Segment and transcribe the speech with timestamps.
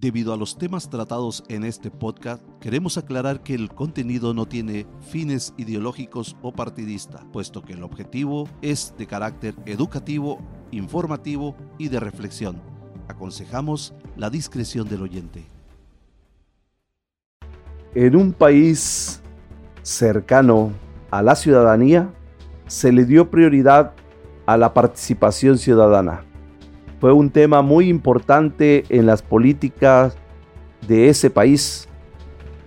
[0.00, 4.86] Debido a los temas tratados en este podcast, queremos aclarar que el contenido no tiene
[5.02, 10.38] fines ideológicos o partidista, puesto que el objetivo es de carácter educativo,
[10.70, 12.62] informativo y de reflexión.
[13.08, 15.44] Aconsejamos la discreción del oyente.
[17.94, 19.20] En un país
[19.82, 20.72] cercano
[21.10, 22.10] a la ciudadanía,
[22.68, 23.92] se le dio prioridad
[24.46, 26.24] a la participación ciudadana
[27.00, 30.16] fue un tema muy importante en las políticas
[30.86, 31.88] de ese país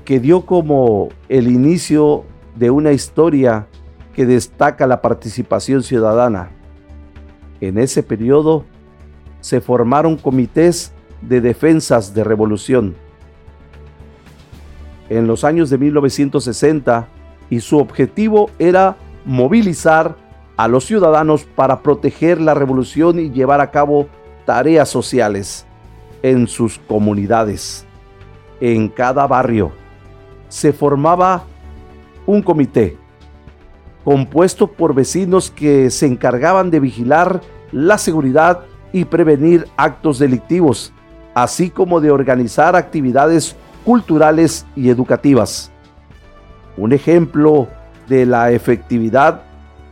[0.05, 3.67] que dio como el inicio de una historia
[4.15, 6.49] que destaca la participación ciudadana.
[7.61, 8.65] En ese periodo
[9.39, 12.95] se formaron comités de defensas de revolución.
[15.09, 17.07] En los años de 1960
[17.51, 20.15] y su objetivo era movilizar
[20.57, 24.07] a los ciudadanos para proteger la revolución y llevar a cabo
[24.45, 25.65] tareas sociales
[26.21, 27.85] en sus comunidades.
[28.59, 29.71] En cada barrio
[30.47, 31.43] se formaba
[32.25, 32.97] un comité
[34.03, 37.41] compuesto por vecinos que se encargaban de vigilar
[37.71, 40.93] la seguridad y prevenir actos delictivos,
[41.33, 45.71] así como de organizar actividades culturales y educativas.
[46.77, 47.67] Un ejemplo
[48.07, 49.41] de la efectividad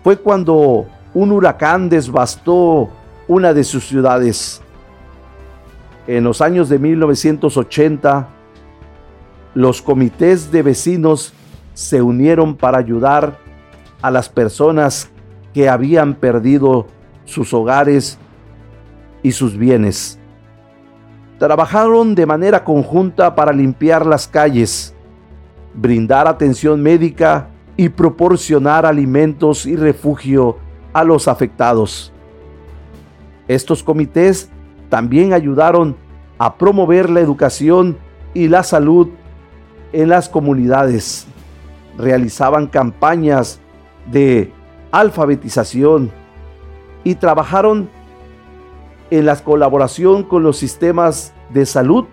[0.04, 2.90] fue cuando un huracán devastó
[3.32, 4.62] una de sus ciudades.
[6.06, 8.28] En los años de 1980,
[9.54, 11.34] los comités de vecinos
[11.74, 13.38] se unieron para ayudar
[14.02, 15.10] a las personas
[15.54, 16.88] que habían perdido
[17.24, 18.18] sus hogares
[19.24, 20.20] y sus bienes.
[21.40, 24.94] Trabajaron de manera conjunta para limpiar las calles,
[25.74, 30.58] brindar atención médica y proporcionar alimentos y refugio
[30.92, 32.11] a los afectados.
[33.52, 34.50] Estos comités
[34.88, 35.98] también ayudaron
[36.38, 37.98] a promover la educación
[38.34, 39.10] y la salud
[39.92, 41.28] en las comunidades.
[41.98, 43.60] Realizaban campañas
[44.10, 44.54] de
[44.94, 46.12] alfabetización
[47.04, 47.90] y trabajaron
[49.10, 52.06] en la colaboración con los sistemas de salud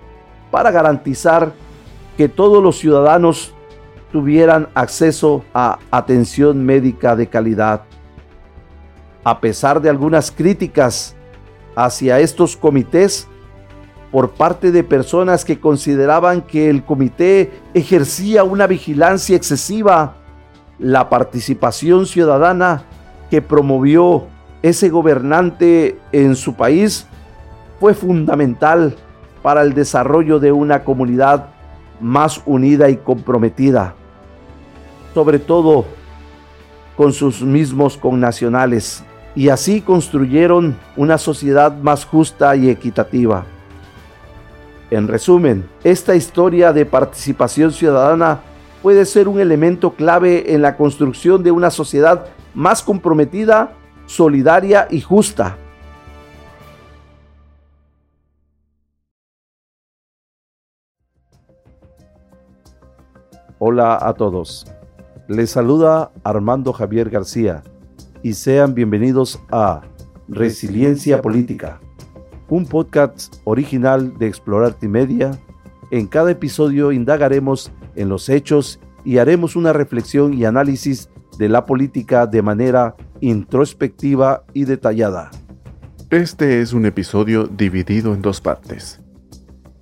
[0.51, 1.53] para garantizar
[2.17, 3.55] que todos los ciudadanos
[4.11, 7.83] tuvieran acceso a atención médica de calidad.
[9.23, 11.15] A pesar de algunas críticas
[11.79, 13.29] hacia estos comités
[14.11, 20.17] por parte de personas que consideraban que el comité ejercía una vigilancia excesiva,
[20.81, 22.83] la participación ciudadana
[23.31, 24.25] que promovió
[24.61, 27.07] ese gobernante en su país
[27.79, 28.97] fue fundamental
[29.41, 31.51] para el desarrollo de una comunidad
[32.01, 33.95] más unida y comprometida,
[35.15, 35.85] sobre todo
[36.97, 43.45] con sus mismos connacionales y así construyeron una sociedad más justa y equitativa.
[44.91, 48.41] En resumen, esta historia de participación ciudadana
[48.83, 53.73] puede ser un elemento clave en la construcción de una sociedad más comprometida,
[54.07, 55.57] solidaria y justa.
[63.59, 64.67] Hola a todos.
[65.27, 67.63] Les saluda Armando Javier García
[68.23, 69.83] y sean bienvenidos a
[70.29, 71.81] Resiliencia Política,
[72.49, 75.39] un podcast original de Explorarte Media.
[75.91, 81.09] En cada episodio indagaremos en los hechos y haremos una reflexión y análisis
[81.39, 85.31] de la política de manera introspectiva y detallada.
[86.11, 89.01] Este es un episodio dividido en dos partes.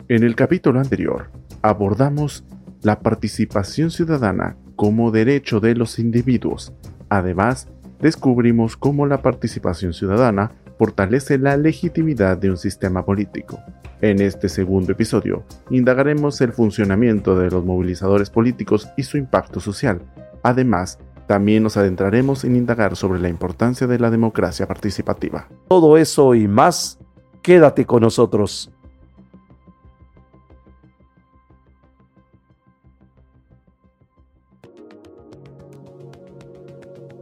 [0.09, 1.31] En el capítulo anterior
[1.63, 2.45] abordamos
[2.83, 6.73] la participación ciudadana como derecho de los individuos,
[7.09, 7.69] además
[8.01, 13.59] descubrimos cómo la participación ciudadana fortalece la legitimidad de un sistema político.
[14.03, 20.03] En este segundo episodio, indagaremos el funcionamiento de los movilizadores políticos y su impacto social.
[20.43, 25.49] Además, también nos adentraremos en indagar sobre la importancia de la democracia participativa.
[25.69, 26.99] Todo eso y más,
[27.43, 28.71] quédate con nosotros.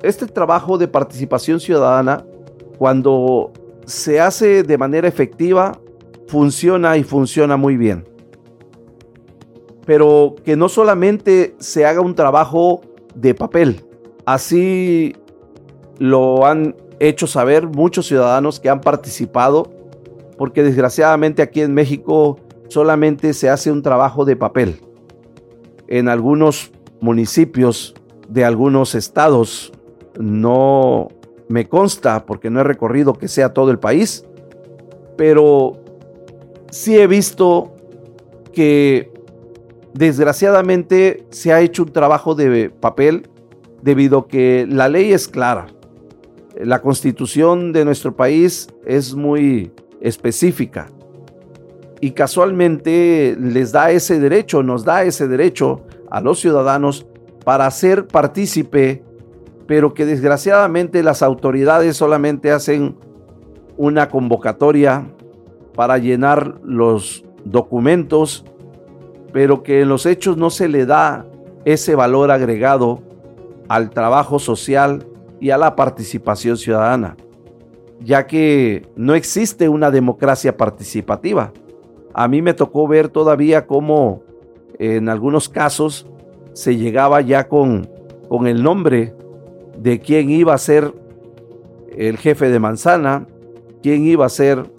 [0.04, 2.24] Este trabajo de participación ciudadana,
[2.78, 3.52] cuando
[3.86, 5.80] se hace de manera efectiva,
[6.28, 8.06] funciona y funciona muy bien.
[9.86, 12.80] Pero que no solamente se haga un trabajo
[13.14, 13.84] de papel,
[14.26, 15.14] así
[15.98, 19.70] lo han hecho saber muchos ciudadanos que han participado,
[20.36, 24.80] porque desgraciadamente aquí en México solamente se hace un trabajo de papel.
[25.86, 27.94] En algunos municipios
[28.28, 29.73] de algunos estados
[30.18, 31.08] no
[31.48, 34.24] me consta porque no he recorrido que sea todo el país,
[35.16, 35.72] pero
[36.70, 37.74] sí he visto
[38.52, 39.12] que
[39.92, 43.28] desgraciadamente se ha hecho un trabajo de papel
[43.82, 45.66] debido a que la ley es clara.
[46.56, 50.88] La constitución de nuestro país es muy específica
[52.00, 57.06] y casualmente les da ese derecho, nos da ese derecho a los ciudadanos
[57.44, 59.02] para ser partícipe,
[59.66, 62.96] pero que desgraciadamente las autoridades solamente hacen
[63.76, 65.06] una convocatoria
[65.74, 68.44] para llenar los documentos,
[69.32, 71.26] pero que en los hechos no se le da
[71.64, 73.02] ese valor agregado
[73.68, 75.06] al trabajo social
[75.40, 77.16] y a la participación ciudadana,
[78.00, 81.52] ya que no existe una democracia participativa.
[82.12, 84.22] A mí me tocó ver todavía cómo
[84.78, 86.06] en algunos casos
[86.52, 87.88] se llegaba ya con,
[88.28, 89.14] con el nombre
[89.78, 90.92] de quién iba a ser
[91.96, 93.26] el jefe de manzana,
[93.82, 94.70] quién iba a ser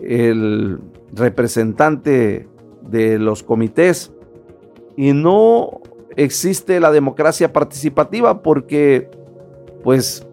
[0.00, 0.78] el
[1.12, 2.48] representante
[2.82, 4.12] de los comités.
[4.96, 5.80] Y no
[6.16, 9.10] existe la democracia participativa porque,
[9.82, 10.26] pues,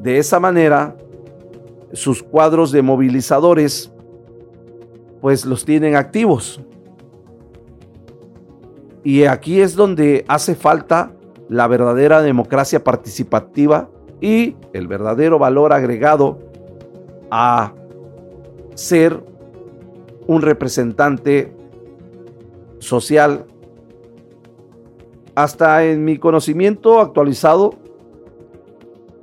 [0.00, 0.96] de esa manera,
[1.92, 3.90] sus cuadros de movilizadores,
[5.20, 6.60] pues los tienen activos.
[9.02, 11.12] Y aquí es donde hace falta
[11.48, 13.88] la verdadera democracia participativa
[14.20, 16.38] y el verdadero valor agregado
[17.30, 17.72] a
[18.74, 19.22] ser
[20.26, 21.52] un representante
[22.78, 23.46] social.
[25.34, 27.74] Hasta en mi conocimiento actualizado,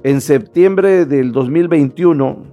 [0.04, 2.44] en septiembre del 2021,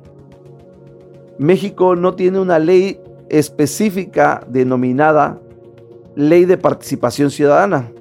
[1.39, 5.41] México no tiene una ley específica denominada
[6.15, 7.93] ley de participación ciudadana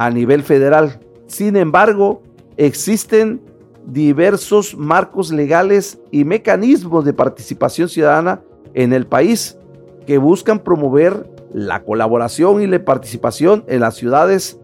[0.00, 0.98] a nivel federal.
[1.26, 2.22] Sin embargo,
[2.56, 3.42] existen
[3.84, 8.40] diversos marcos legales y mecanismos de participación ciudadana
[8.72, 9.58] en el país
[10.06, 14.58] que buscan promover la colaboración y la participación en las ciudades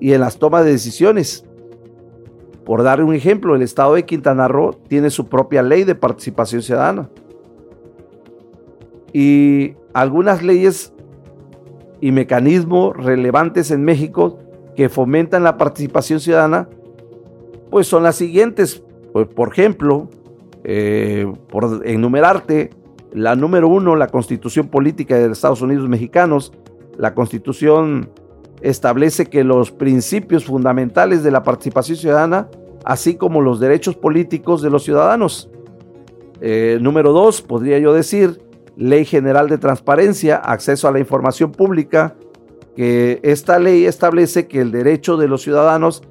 [0.00, 1.44] y en las tomas de decisiones.
[2.64, 6.62] Por dar un ejemplo, el estado de Quintana Roo tiene su propia ley de participación
[6.62, 7.10] ciudadana.
[9.12, 10.94] Y algunas leyes
[12.00, 14.38] y mecanismos relevantes en México
[14.78, 16.68] que fomentan la participación ciudadana,
[17.68, 18.80] pues son las siguientes.
[19.12, 20.08] Pues, por ejemplo,
[20.62, 22.70] eh, por enumerarte,
[23.12, 26.52] la número uno, la constitución política de los Estados Unidos mexicanos.
[26.96, 28.10] La constitución
[28.60, 32.48] establece que los principios fundamentales de la participación ciudadana,
[32.84, 35.50] así como los derechos políticos de los ciudadanos.
[36.40, 38.40] Eh, número dos, podría yo decir,
[38.76, 42.14] Ley General de Transparencia, Acceso a la Información Pública,
[42.78, 46.04] que esta ley establece que el derecho de los ciudadanos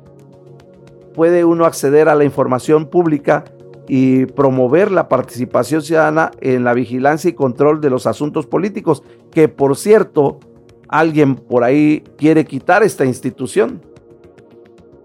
[1.16, 3.46] puede uno acceder a la información pública
[3.88, 9.48] y promover la participación ciudadana en la vigilancia y control de los asuntos políticos, que
[9.48, 10.42] por cierto,
[10.90, 13.82] alguien por ahí quiere quitar esta institución.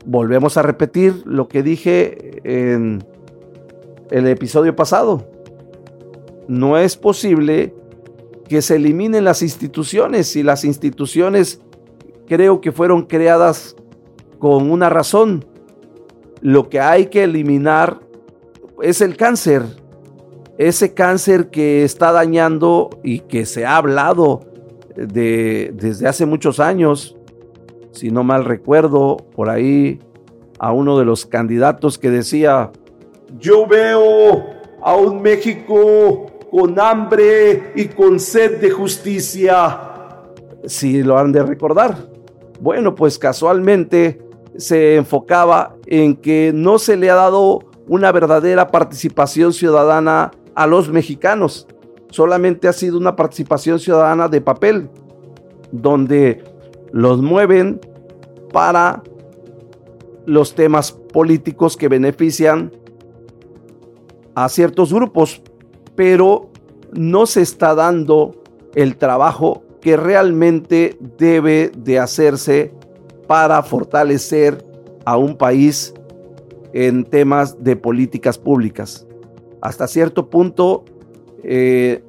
[0.05, 3.05] Volvemos a repetir lo que dije en
[4.11, 5.29] el episodio pasado
[6.49, 7.73] no es posible
[8.53, 11.63] que se eliminen las instituciones y las instituciones
[12.27, 13.75] creo que fueron creadas
[14.39, 15.47] con una razón.
[16.43, 18.01] Lo que hay que eliminar
[18.83, 19.63] es el cáncer,
[20.59, 24.41] ese cáncer que está dañando y que se ha hablado
[24.97, 27.17] de, desde hace muchos años,
[27.93, 29.99] si no mal recuerdo, por ahí
[30.59, 32.71] a uno de los candidatos que decía,
[33.39, 34.45] yo veo
[34.83, 39.81] a un México con hambre y con sed de justicia.
[40.67, 41.97] Si lo han de recordar.
[42.61, 44.21] Bueno, pues casualmente
[44.59, 50.91] se enfocaba en que no se le ha dado una verdadera participación ciudadana a los
[50.91, 51.67] mexicanos.
[52.11, 54.91] Solamente ha sido una participación ciudadana de papel,
[55.71, 56.45] donde
[56.93, 57.81] los mueven
[58.53, 59.03] para
[60.27, 62.73] los temas políticos que benefician
[64.35, 65.43] a ciertos grupos,
[65.95, 66.51] pero
[66.93, 68.43] no se está dando
[68.75, 72.73] el trabajo que realmente debe de hacerse
[73.27, 74.65] para fortalecer
[75.05, 75.95] a un país
[76.73, 79.07] en temas de políticas públicas.
[79.61, 80.85] Hasta cierto punto,
[81.43, 82.05] eh,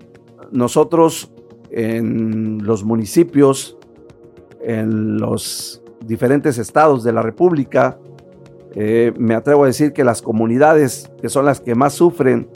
[0.52, 1.32] nosotros
[1.72, 3.78] en los municipios,
[4.62, 8.00] en los diferentes estados de la República,
[8.76, 12.48] eh, me atrevo a decir que las comunidades que son las que más sufren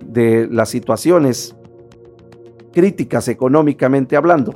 [0.00, 1.56] de las situaciones
[2.72, 4.54] críticas económicamente hablando,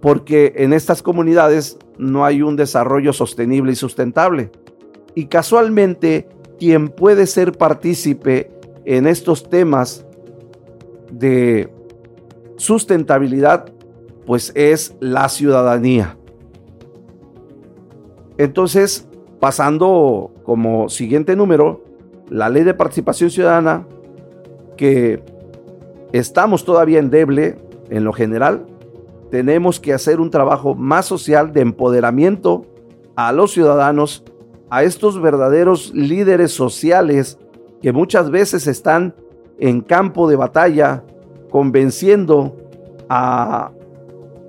[0.00, 4.50] porque en estas comunidades no hay un desarrollo sostenible y sustentable.
[5.14, 8.50] Y casualmente, quien puede ser partícipe
[8.84, 10.04] en estos temas
[11.10, 11.70] de
[12.56, 13.72] sustentabilidad
[14.26, 16.18] pues es la ciudadanía.
[18.36, 19.08] Entonces,
[19.40, 21.84] pasando como siguiente número,
[22.28, 23.86] la ley de participación ciudadana,
[24.76, 25.22] que
[26.12, 27.58] estamos todavía en deble
[27.90, 28.66] en lo general,
[29.30, 32.64] tenemos que hacer un trabajo más social de empoderamiento
[33.16, 34.24] a los ciudadanos,
[34.70, 37.38] a estos verdaderos líderes sociales
[37.82, 39.14] que muchas veces están
[39.58, 41.04] en campo de batalla
[41.50, 42.56] convenciendo
[43.08, 43.70] a,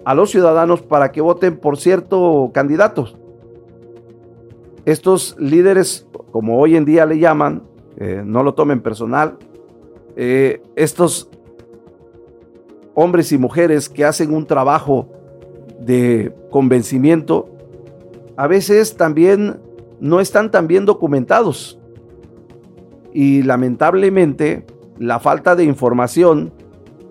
[0.05, 3.17] a los ciudadanos para que voten por cierto candidatos.
[4.85, 6.06] Estos líderes,
[6.37, 7.63] como hoy en día le llaman,
[7.97, 9.39] eh, no lo tomen personal,
[10.15, 11.31] eh, estos
[12.93, 15.09] hombres y mujeres que hacen un trabajo
[15.79, 17.49] de convencimiento,
[18.35, 19.59] a veces también
[19.99, 21.79] no están tan bien documentados.
[23.13, 24.63] Y lamentablemente
[24.99, 26.53] la falta de información,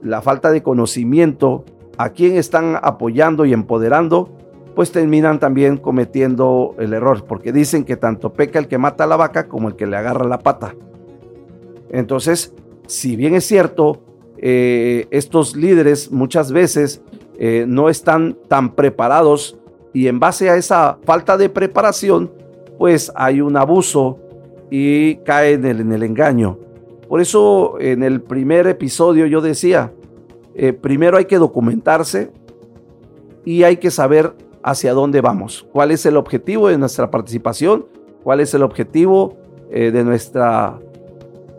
[0.02, 1.64] la falta de conocimiento
[1.98, 4.35] a quién están apoyando y empoderando,
[4.76, 9.06] pues terminan también cometiendo el error, porque dicen que tanto peca el que mata a
[9.06, 10.74] la vaca como el que le agarra la pata.
[11.88, 12.52] Entonces,
[12.86, 14.02] si bien es cierto,
[14.36, 17.00] eh, estos líderes muchas veces
[17.38, 19.58] eh, no están tan preparados
[19.94, 22.30] y en base a esa falta de preparación,
[22.76, 24.18] pues hay un abuso
[24.70, 26.58] y caen en el, engaño.
[27.08, 29.94] Por eso en el primer episodio yo decía,
[30.54, 32.30] eh, primero hay que documentarse
[33.42, 34.34] y hay que saber
[34.66, 37.86] hacia dónde vamos, cuál es el objetivo de nuestra participación,
[38.22, 39.36] cuál es el objetivo
[39.70, 40.78] de nuestra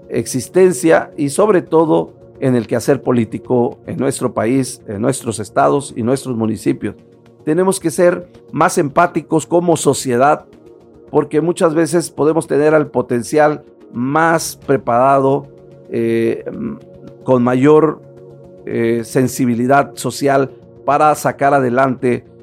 [0.10, 6.04] existencia y sobre todo en el quehacer político en nuestro país, en nuestros estados y
[6.04, 6.96] nuestros municipios.
[7.46, 10.46] Tenemos que ser más empáticos como sociedad
[11.10, 15.48] porque muchas veces podemos tener al potencial más preparado,
[15.90, 16.44] eh,
[17.24, 18.02] con mayor
[18.66, 20.52] eh, sensibilidad social
[20.86, 22.37] para sacar adelante eh,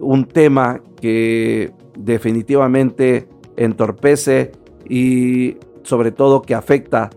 [0.00, 4.52] un tema que definitivamente entorpece
[4.88, 7.10] y sobre todo que afecta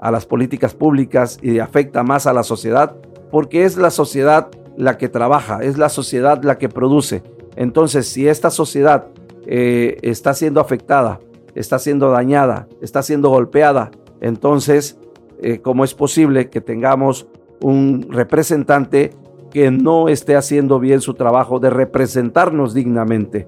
[0.00, 2.96] a las políticas públicas y afecta más a la sociedad,
[3.30, 7.22] porque es la sociedad la que trabaja, es la sociedad la que produce.
[7.56, 9.06] Entonces, si esta sociedad
[9.46, 11.20] eh, está siendo afectada,
[11.54, 13.90] está siendo dañada, está siendo golpeada,
[14.20, 14.98] entonces,
[15.40, 17.26] eh, ¿cómo es posible que tengamos
[17.60, 19.12] un representante
[19.52, 23.46] que no esté haciendo bien su trabajo de representarnos dignamente?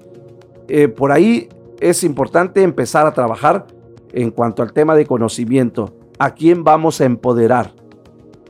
[0.67, 3.67] Eh, por ahí es importante empezar a trabajar
[4.13, 5.93] en cuanto al tema de conocimiento.
[6.19, 7.73] ¿A quién vamos a empoderar?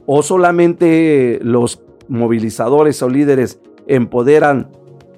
[0.06, 4.70] ¿O solamente los movilizadores o líderes empoderan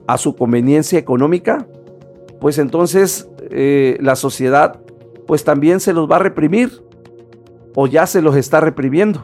[0.07, 1.67] a su conveniencia económica?
[2.39, 4.79] Pues entonces eh, la sociedad
[5.25, 6.83] pues también se los va a reprimir
[7.75, 9.23] o ya se los está reprimiendo.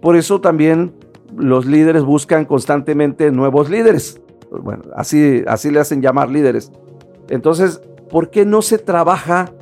[0.00, 0.92] Por eso también
[1.36, 4.20] los líderes buscan constantemente nuevos líderes.
[4.50, 6.72] Bueno, así, así le hacen llamar líderes.
[7.28, 9.52] Entonces, ¿por qué no se trabaja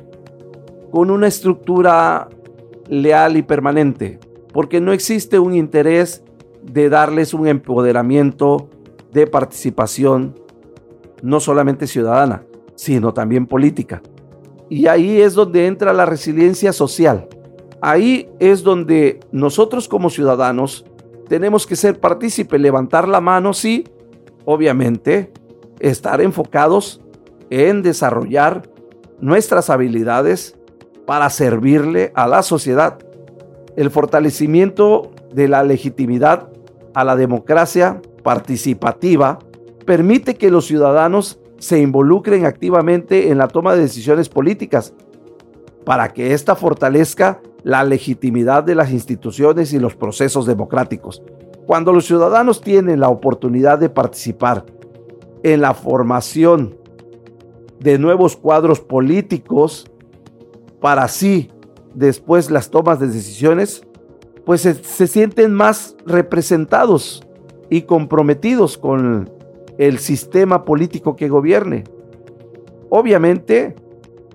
[0.91, 2.29] con una estructura
[2.87, 4.19] leal y permanente,
[4.51, 6.23] porque no existe un interés
[6.63, 8.69] de darles un empoderamiento
[9.13, 10.35] de participación,
[11.21, 12.43] no solamente ciudadana,
[12.75, 14.01] sino también política.
[14.69, 17.27] Y ahí es donde entra la resiliencia social.
[17.81, 20.85] Ahí es donde nosotros como ciudadanos
[21.29, 23.85] tenemos que ser partícipes, levantar la mano, sí,
[24.45, 25.31] obviamente,
[25.79, 27.01] estar enfocados
[27.51, 28.63] en desarrollar
[29.21, 30.57] nuestras habilidades
[31.05, 32.97] para servirle a la sociedad.
[33.75, 36.49] El fortalecimiento de la legitimidad
[36.95, 39.39] a la democracia participativa
[39.85, 44.93] permite que los ciudadanos se involucren activamente en la toma de decisiones políticas
[45.85, 51.21] para que ésta fortalezca la legitimidad de las instituciones y los procesos democráticos.
[51.65, 54.65] Cuando los ciudadanos tienen la oportunidad de participar
[55.43, 56.75] en la formación
[57.79, 59.89] de nuevos cuadros políticos,
[60.79, 61.51] para sí
[61.93, 63.83] después las tomas de decisiones,
[64.45, 67.23] pues se, sienten más representados
[67.69, 69.29] y comprometidos con
[69.77, 71.83] el sistema político que gobierne.
[72.89, 73.75] Obviamente,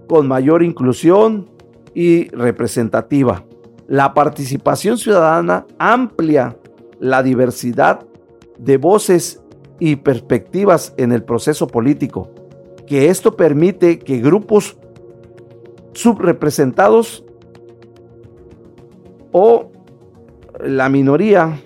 [0.07, 1.50] con mayor inclusión
[1.94, 3.44] y representativa.
[3.86, 6.56] La participación ciudadana amplia
[6.98, 8.04] la diversidad
[8.58, 9.42] de voces
[9.78, 12.30] y perspectivas en el proceso político,
[12.86, 14.76] que esto permite que grupos
[15.92, 17.24] subrepresentados
[19.32, 19.70] o
[20.60, 21.60] la minoría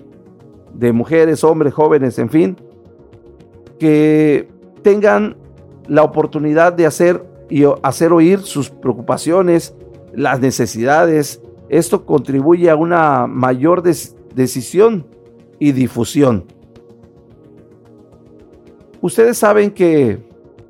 [0.72, 2.56] de mujeres, hombres, jóvenes, en fin,
[3.78, 4.48] que
[4.82, 5.36] tengan
[5.86, 9.74] la oportunidad de hacer y hacer oír sus preocupaciones,
[10.18, 11.40] las necesidades.
[11.68, 15.06] Esto contribuye a una mayor decisión
[15.60, 16.44] y difusión.
[19.00, 20.18] Ustedes saben que,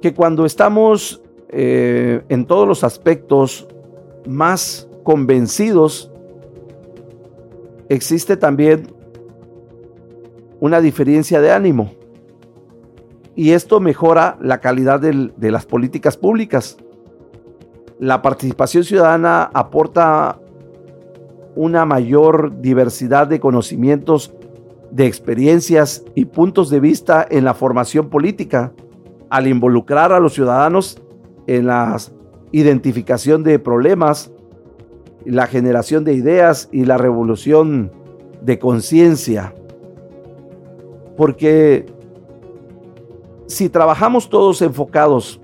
[0.03, 3.67] que cuando estamos eh, en todos los aspectos
[4.27, 6.13] más convencidos,
[7.89, 8.93] existe también
[10.61, 11.93] una diferencia de ánimo.
[13.35, 16.77] Y esto mejora la calidad de las políticas públicas.
[17.99, 20.39] La participación ciudadana aporta
[21.57, 24.33] una mayor diversidad de conocimientos,
[24.93, 28.73] de experiencias y puntos de vista en la formación política,
[29.31, 31.03] al involucrar a los ciudadanos
[31.47, 31.97] en la
[32.53, 34.31] identificación de problemas,
[35.25, 37.91] la generación de ideas y la revolución
[38.41, 39.55] de conciencia.
[41.17, 41.87] Porque
[43.47, 45.41] si trabajamos todos enfocados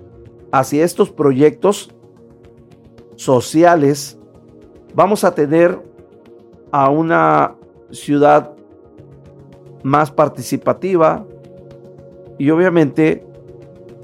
[0.52, 1.93] hacia estos proyectos
[3.16, 4.18] sociales,
[4.94, 5.78] vamos a tener
[6.70, 7.54] a una
[7.90, 8.52] ciudad
[9.82, 11.24] más participativa
[12.38, 13.24] y obviamente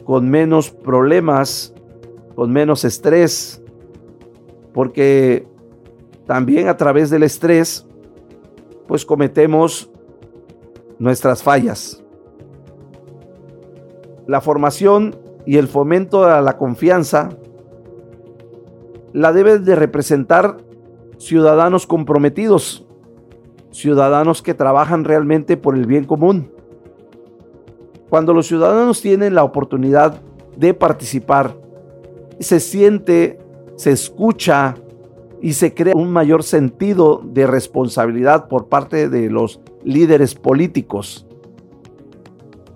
[0.05, 1.75] con menos problemas,
[2.35, 3.63] con menos estrés,
[4.73, 5.47] porque
[6.27, 7.87] también a través del estrés,
[8.87, 9.91] pues cometemos
[10.99, 12.03] nuestras fallas.
[14.27, 17.31] La formación y el fomento a la confianza
[19.13, 20.59] la deben de representar
[21.19, 22.87] ciudadanos comprometidos,
[23.71, 26.51] ciudadanos que trabajan realmente por el bien común.
[28.09, 30.21] Cuando los ciudadanos tienen la oportunidad
[30.57, 31.57] de participar,
[32.41, 33.39] se siente,
[33.77, 34.75] se escucha
[35.41, 41.27] y se crea un mayor sentido de responsabilidad por parte de los líderes políticos.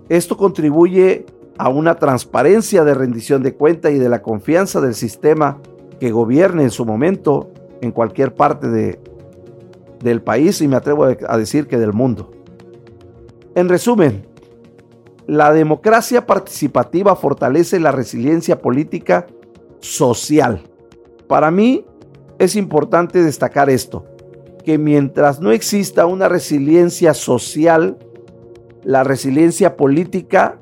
[0.07, 1.25] Esto contribuye
[1.57, 5.59] a una transparencia de rendición de cuenta y de la confianza del sistema
[5.99, 8.99] que gobierne en su momento en cualquier parte de,
[9.99, 12.31] del país y me atrevo a decir que del mundo.
[13.55, 14.27] En resumen,
[15.27, 19.25] la democracia participativa fortalece la resiliencia política
[19.79, 20.61] social.
[21.27, 21.85] Para mí
[22.37, 24.05] es importante destacar esto
[24.65, 27.97] que mientras no exista una resiliencia social,
[28.83, 30.59] la resiliencia política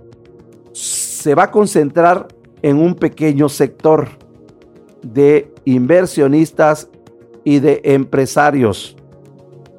[0.73, 2.27] se va a concentrar
[2.61, 4.09] en un pequeño sector
[5.03, 6.89] de inversionistas
[7.43, 8.95] y de empresarios.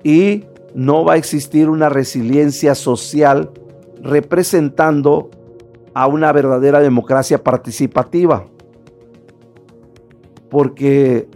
[0.03, 3.51] Y no va a existir una resiliencia social
[4.03, 5.31] representando
[5.95, 8.45] a una verdadera democracia participativa.
[10.51, 11.29] Porque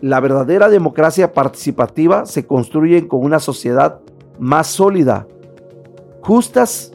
[0.00, 4.00] la verdadera democracia participativa se construye con una sociedad
[4.38, 5.26] más sólida,
[6.22, 6.92] justas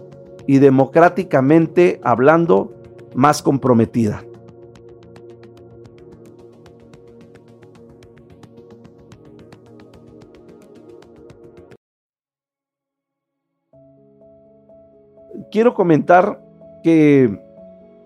[0.47, 2.73] y democráticamente hablando
[3.13, 4.24] más comprometida.
[15.51, 16.39] Quiero comentar
[16.83, 17.39] que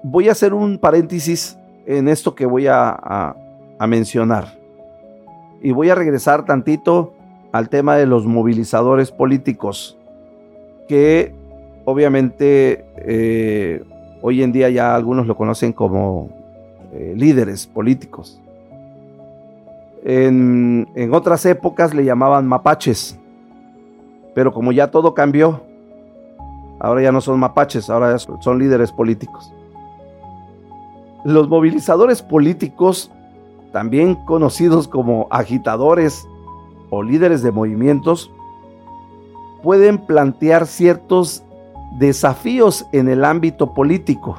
[0.04, 3.36] voy a hacer un paréntesis en esto que voy a,
[3.88, 4.58] mencionar.
[5.62, 7.14] Y voy a regresar tantito
[7.52, 9.98] al tema de los movilizadores políticos,
[10.88, 11.34] que
[11.86, 13.84] obviamente eh,
[14.22, 16.30] hoy en día ya algunos lo conocen como
[16.94, 18.42] eh, líderes políticos.
[20.04, 23.20] En otras épocas le llamaban mapaches,
[24.34, 25.64] pero como ya todo cambió,
[26.80, 29.54] ahora ya no son mapaches, ahora son líderes políticos.
[31.26, 33.12] Los movilizadores políticos
[33.72, 36.28] también conocidos como agitadores
[36.90, 38.32] o líderes de movimientos,
[39.62, 41.44] pueden plantear ciertos
[42.00, 44.38] desafíos en el ámbito político.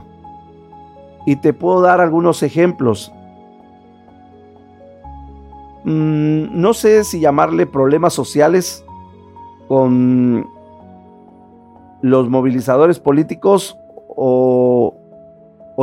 [1.27, 3.13] Y te puedo dar algunos ejemplos.
[5.85, 8.85] Mm, no sé si llamarle problemas sociales
[9.69, 10.49] con
[12.03, 14.97] los movilizadores políticos o,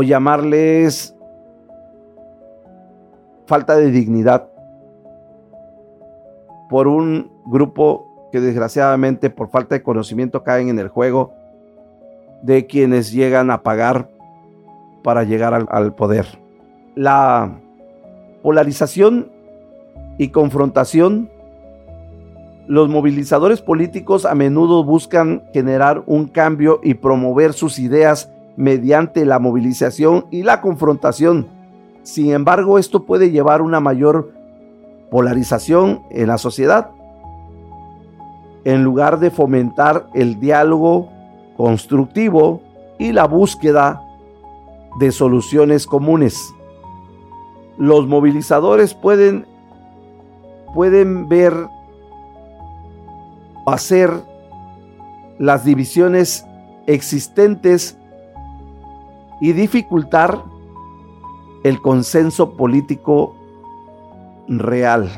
[0.06, 1.16] llamarles
[3.48, 4.48] falta de dignidad
[6.70, 11.34] por un grupo que desgraciadamente por falta de conocimiento caen en el juego
[12.44, 14.10] de quienes llegan a pagar
[15.04, 16.28] para llegar al, poder.
[16.94, 17.60] La
[18.44, 19.32] polarización
[20.18, 21.32] y confrontación,
[22.68, 29.40] los movilizadores políticos a menudo buscan generar un cambio y promover sus ideas mediante la
[29.40, 31.58] movilización y la confrontación
[32.08, 34.32] sin embargo, esto puede llevar una mayor
[35.12, 36.92] polarización en la sociedad
[38.64, 41.10] en lugar de fomentar el diálogo
[41.58, 42.62] constructivo
[42.98, 44.02] y la búsqueda
[45.02, 46.54] de soluciones comunes.
[47.78, 49.46] Los movilizadores pueden,
[50.74, 51.68] pueden ver
[53.68, 54.10] hacer
[55.40, 56.48] las divisiones
[56.88, 57.98] existentes
[59.42, 60.42] y dificultar
[61.64, 63.36] el consenso político
[64.48, 65.10] real.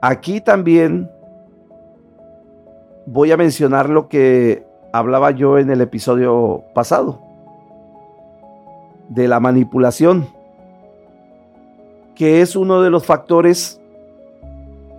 [0.00, 1.10] Aquí también
[3.04, 7.20] voy a mencionar lo que hablaba yo en el episodio pasado,
[9.08, 10.28] de la manipulación,
[12.14, 13.81] que es uno de los factores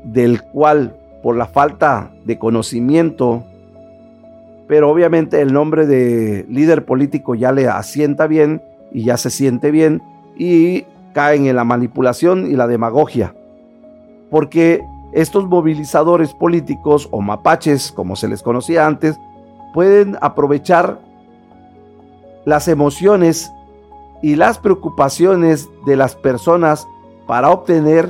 [0.03, 3.43] del cual por la falta de conocimiento,
[4.67, 8.61] pero obviamente el nombre de líder político ya le asienta bien
[8.91, 10.01] y ya se siente bien
[10.37, 13.33] y caen en la manipulación y la demagogia.
[14.29, 14.81] Porque
[15.13, 19.17] estos movilizadores políticos o mapaches, como se les conocía antes,
[19.73, 20.99] pueden aprovechar
[22.45, 23.51] las emociones
[24.21, 26.87] y las preocupaciones de las personas
[27.27, 28.09] para obtener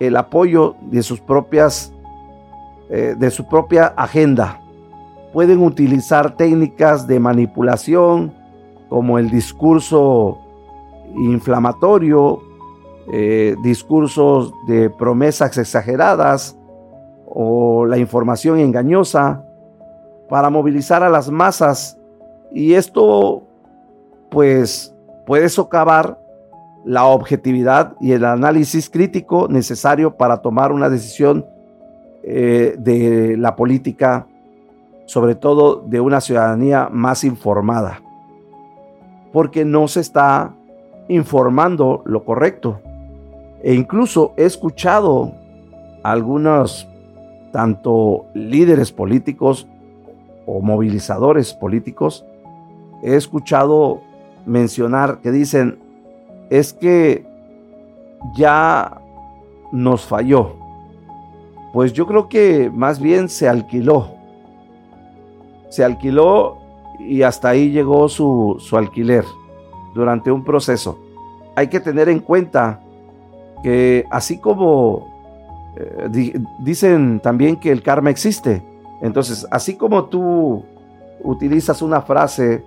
[0.00, 1.92] el apoyo de sus propias
[2.90, 4.60] eh, de su propia agenda.
[5.32, 8.34] Pueden utilizar técnicas de manipulación
[8.88, 10.38] como el discurso
[11.16, 12.40] inflamatorio,
[13.10, 16.58] eh, discursos de promesas exageradas
[17.26, 19.44] o la información engañosa
[20.28, 21.98] para movilizar a las masas
[22.52, 23.42] y esto
[24.30, 24.94] pues
[25.26, 26.18] puede socavar
[26.84, 31.46] la objetividad y el análisis crítico necesario para tomar una decisión
[32.22, 34.26] eh, de la política,
[35.06, 38.02] sobre todo de una ciudadanía más informada,
[39.32, 40.54] porque no se está
[41.08, 42.80] informando lo correcto.
[43.62, 45.32] E incluso he escuchado
[46.02, 46.88] algunos,
[47.50, 49.66] tanto líderes políticos
[50.46, 52.26] o movilizadores políticos,
[53.02, 54.02] he escuchado
[54.46, 55.78] mencionar que dicen,
[56.50, 57.26] es que
[58.36, 59.00] ya
[59.72, 60.56] nos falló.
[61.72, 64.10] Pues yo creo que más bien se alquiló.
[65.68, 66.58] Se alquiló
[67.00, 69.24] y hasta ahí llegó su, alquiler
[69.94, 70.98] durante un proceso.
[71.56, 72.80] Hay que tener en cuenta
[73.62, 78.62] que así como eh, dicen también que el karma existe,
[79.02, 80.64] entonces así como tú
[81.22, 82.64] utilizas una frase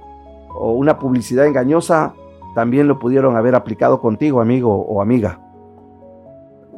[0.54, 2.14] o una publicidad engañosa,
[2.58, 5.40] también lo pudieron haber aplicado contigo, amigo o amiga.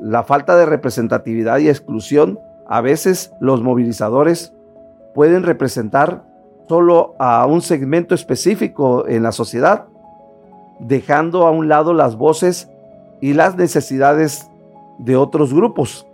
[0.02, 2.38] La falta de representatividad y exclusión,
[2.68, 4.54] a veces los movilizadores
[5.16, 6.26] pueden representar
[6.68, 9.86] solo a un segmento específico en la sociedad,
[10.80, 12.70] dejando a un lado las voces
[13.22, 14.52] y las necesidades
[14.98, 16.06] de otros grupos.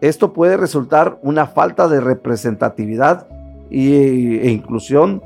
[0.00, 3.28] Esto puede resultar una falta de representatividad
[3.70, 5.22] e inclusión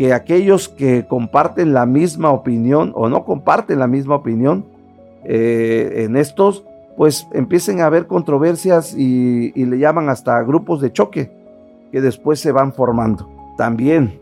[0.00, 4.64] que aquellos que comparten la misma opinión o no comparten la misma opinión
[5.24, 6.64] eh, en estos,
[6.96, 11.30] pues empiecen a haber controversias y, y le llaman hasta grupos de choque
[11.92, 13.28] que después se van formando.
[13.58, 14.18] También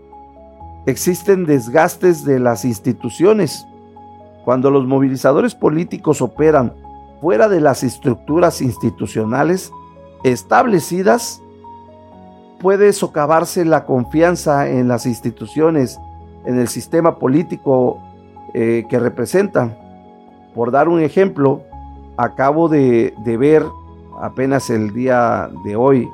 [0.87, 3.65] existen desgastes de las instituciones.
[4.45, 6.75] Cuando los movilizadores políticos operan
[7.21, 9.71] fuera de las estructuras institucionales
[10.25, 11.41] establecidas,
[12.59, 16.01] puede socavarse la confianza en las instituciones,
[16.45, 18.03] en el sistema político
[18.55, 19.77] eh, que representan.
[20.55, 21.63] Por dar un ejemplo,
[22.17, 23.65] acabo de, ver
[24.21, 26.09] apenas el día de hoy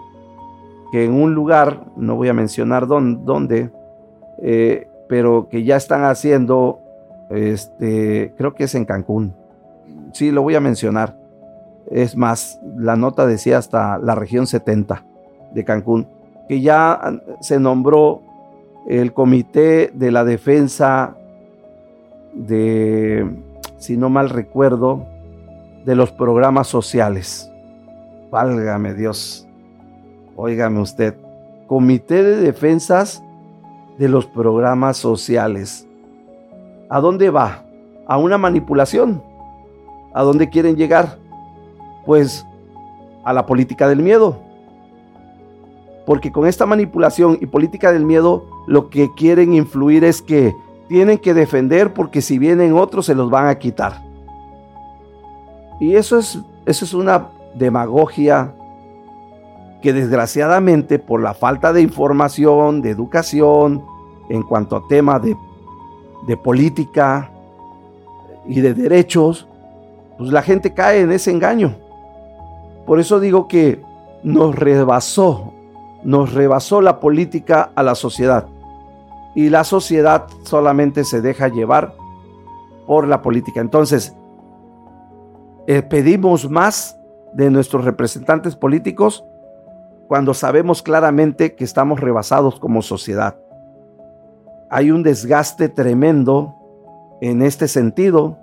[0.93, 3.71] que en un lugar, no voy a mencionar dónde,
[4.43, 6.79] eh, pero que ya están haciendo,
[7.31, 9.35] este, creo que es en Cancún.
[10.13, 11.19] Sí, lo voy a mencionar.
[11.91, 15.05] Es más, la nota decía hasta la región 70
[15.53, 16.07] de Cancún
[16.49, 18.21] que ya se nombró
[18.87, 21.17] el Comité de la Defensa
[22.35, 23.31] de,
[23.79, 25.07] si no mal recuerdo,
[25.85, 27.51] de los programas sociales.
[28.31, 29.47] Válgame Dios,
[30.37, 31.15] óigame usted,
[31.67, 33.23] Comité de Defensas
[33.99, 35.87] de los programas sociales.
[36.91, 37.65] ¿A dónde va?
[38.07, 39.23] A una manipulación.
[40.13, 41.19] ¿A dónde quieren llegar?
[42.05, 42.45] Pues
[43.25, 44.39] a la política del miedo
[46.07, 50.55] porque con esta manipulación y política del miedo lo que quieren influir es que
[50.89, 54.03] tienen que defender porque si vienen otros se los van a quitar.
[55.81, 58.55] Y eso es, eso es una demagogia
[59.83, 63.85] que desgraciadamente por la falta de información, de educación,
[64.29, 65.37] en cuanto a tema de,
[66.27, 67.31] de política
[68.47, 69.47] y de derechos,
[70.19, 71.75] pues la gente cae en ese engaño.
[72.87, 73.83] Por eso digo que
[74.23, 75.54] nos rebasó
[76.05, 78.47] nos rebasó la política a la sociedad
[79.35, 81.95] y la sociedad solamente se deja llevar
[82.87, 83.61] por la política.
[83.61, 84.15] Entonces,
[85.67, 86.99] eh, pedimos más
[87.33, 89.25] de nuestros representantes políticos
[90.07, 93.37] cuando sabemos claramente que estamos rebasados como sociedad.
[94.71, 96.55] Hay un desgaste tremendo
[97.21, 98.39] en este sentido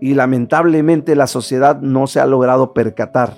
[0.00, 3.34] y lamentablemente la sociedad no se ha logrado percatar.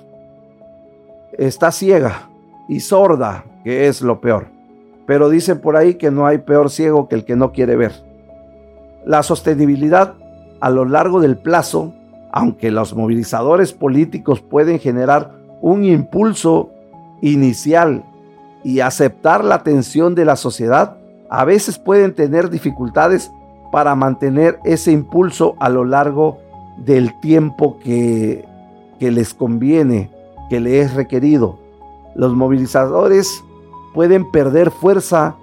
[1.37, 2.28] Está ciega
[2.69, 4.47] y sorda, que es lo peor.
[5.05, 7.91] Pero dicen por ahí que no hay peor ciego que el que no quiere ver.
[9.05, 10.13] La sostenibilidad
[10.61, 11.93] a lo largo del plazo,
[12.31, 16.69] aunque los movilizadores políticos pueden generar un impulso
[17.21, 18.05] inicial
[18.63, 20.97] y aceptar la atención de la sociedad,
[21.29, 23.31] a veces pueden tener dificultades
[23.71, 26.37] para mantener ese impulso a lo largo
[26.77, 28.45] del tiempo que,
[28.99, 30.11] que les conviene,
[30.49, 31.68] que les es requerido.
[32.19, 33.45] Los movilizadores
[33.93, 35.37] pueden perder fuerza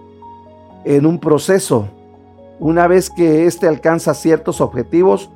[0.84, 1.88] en un proceso.
[2.60, 5.30] Una vez que éste alcanza ciertos objetivos,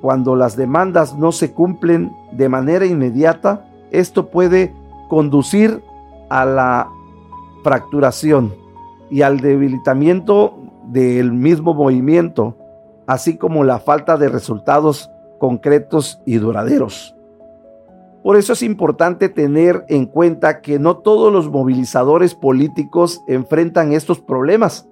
[0.00, 4.74] cuando las demandas no se cumplen de manera inmediata, esto puede
[5.08, 5.80] conducir
[6.28, 6.88] a la
[7.62, 8.52] fracturación
[9.10, 12.56] y al debilitamiento del mismo movimiento,
[13.06, 17.14] así como la falta de resultados concretos y duraderos.
[18.22, 24.20] Por eso es importante tener en cuenta que no todos los movilizadores políticos enfrentan estos
[24.20, 24.88] problemas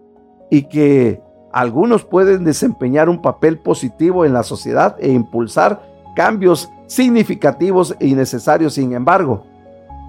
[0.51, 1.21] y que
[1.53, 5.83] algunos pueden desempeñar un papel positivo en la sociedad e impulsar
[6.17, 8.75] cambios significativos y necesarios.
[8.75, 9.45] Sin embargo,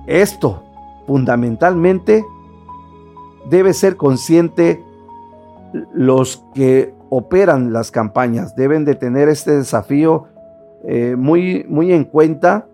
[0.08, 0.64] esto
[1.06, 2.24] fundamentalmente
[3.50, 4.84] debe ser consciente
[5.94, 8.56] los que operan las campañas.
[8.56, 10.26] Deben de tener este desafío
[10.84, 12.69] eh, muy, muy en cuenta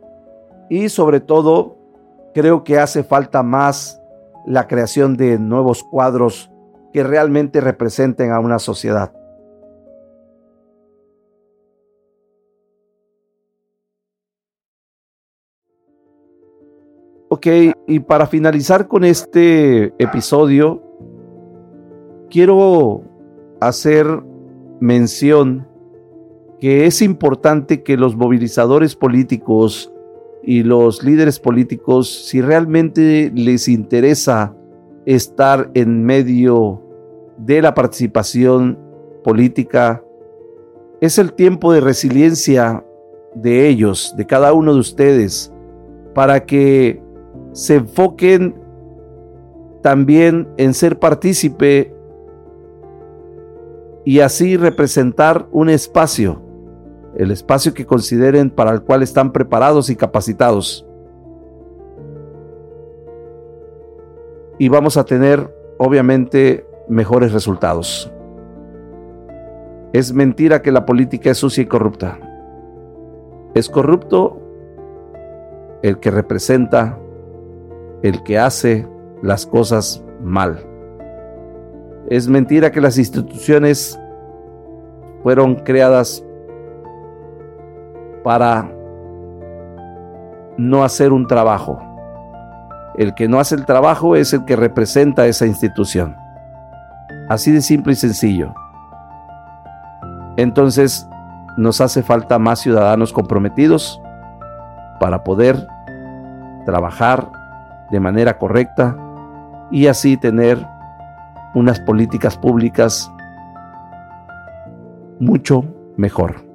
[0.69, 1.77] y sobre todo
[2.33, 4.01] creo que hace falta más
[4.45, 6.51] la creación de nuevos cuadros
[6.93, 9.13] que realmente representen a una sociedad.
[17.27, 17.47] Ok,
[17.87, 20.81] y para finalizar con este episodio,
[22.29, 23.01] quiero
[23.59, 24.05] hacer
[24.79, 25.67] mención
[26.59, 29.91] que es importante que los movilizadores políticos
[30.45, 34.55] y los líderes políticos, si realmente les interesa
[35.05, 36.81] estar en medio
[37.37, 38.79] de la participación
[39.23, 40.03] política,
[41.01, 42.85] es el tiempo de resiliencia
[43.33, 45.51] de ellos, de cada uno de ustedes,
[46.13, 47.01] para que
[47.51, 48.55] se enfoquen
[49.81, 51.93] también en ser partícipe
[54.05, 56.41] y así representar un espacio,
[57.15, 60.85] el espacio que consideren para el cual están preparados y capacitados.
[64.59, 68.11] Y vamos a tener, obviamente, mejores resultados.
[69.93, 72.19] Es mentira que la política es sucia y corrupta.
[73.53, 74.41] Es corrupto
[75.81, 76.97] el que representa,
[78.01, 78.87] el que hace
[79.21, 80.65] las cosas mal.
[82.09, 83.99] Es mentira que las instituciones
[85.23, 86.24] fueron creadas
[88.25, 88.67] para
[90.57, 91.79] no hacer un trabajo.
[92.97, 96.15] El que no hace el trabajo es el que representa esa institución.
[97.29, 98.55] Así de simple y sencillo.
[100.37, 101.07] Entonces
[101.55, 104.01] nos hace falta más ciudadanos comprometidos
[104.99, 105.67] para poder
[106.65, 107.29] trabajar
[107.91, 108.97] de manera correcta
[109.69, 110.65] y así tener
[111.53, 113.11] unas políticas públicas
[115.19, 115.63] mucho
[115.95, 116.54] mejor.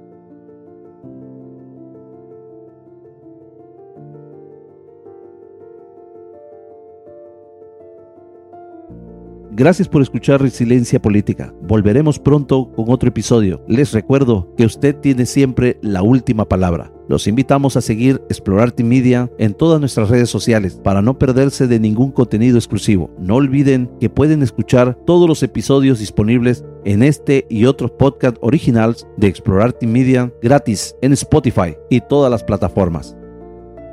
[9.60, 11.52] Gracias por escuchar Resiliencia Política.
[11.60, 13.62] Volveremos pronto con otro episodio.
[13.68, 16.90] Les recuerdo que usted tiene siempre la última palabra.
[17.10, 21.78] Los invitamos a seguir Explorar Media en todas nuestras redes sociales para no perderse de
[21.78, 23.10] ningún contenido exclusivo.
[23.18, 29.06] No olviden que pueden escuchar todos los episodios disponibles en este y otros podcast originales
[29.18, 33.14] de Explorar Media gratis en Spotify y todas las plataformas.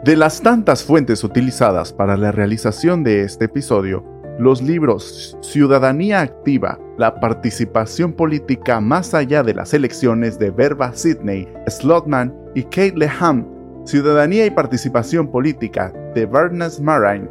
[0.06, 4.06] De las tantas fuentes utilizadas para la realización de este episodio,
[4.40, 11.48] los libros Ciudadanía Activa, la participación política más allá de las elecciones de Verba Sidney,
[11.68, 13.46] Slotman y Kate Leham,
[13.86, 17.28] Ciudadanía y Participación Política de Barnes Marine,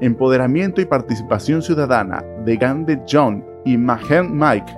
[0.00, 4.76] Empoderamiento y Participación Ciudadana de Gandhi John y Mahen Mike,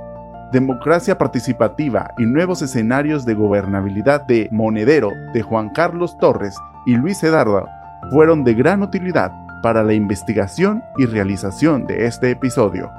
[0.53, 6.55] Democracia Participativa y Nuevos Escenarios de Gobernabilidad de Monedero de Juan Carlos Torres
[6.87, 7.67] y Luis Edardo
[8.11, 12.91] fueron de gran utilidad para la investigación y realización de este episodio.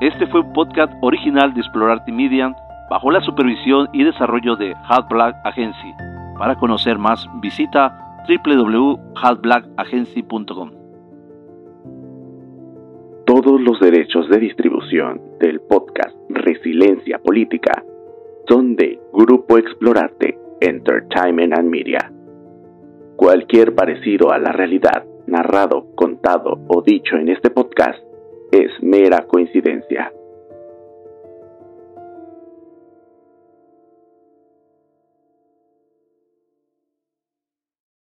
[0.00, 2.54] Este fue un podcast original de Explorarte Media
[2.88, 5.92] bajo la supervisión y desarrollo de Hot Black Agency.
[6.38, 7.98] Para conocer más, visita
[8.28, 10.70] www.hotblackagency.com.
[13.26, 17.82] Todos los derechos de distribución del podcast Resiliencia Política
[18.48, 22.12] son de Grupo Explorarte Entertainment and Media.
[23.16, 27.98] Cualquier parecido a la realidad narrado, contado o dicho en este podcast
[28.50, 30.12] es mera coincidencia.